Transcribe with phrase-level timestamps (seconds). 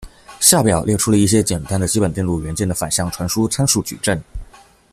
[0.39, 4.19] 下表列出了一些简单的基本电路元件的反向传输参数矩阵。